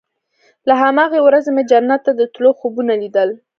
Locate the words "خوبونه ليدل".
2.59-3.29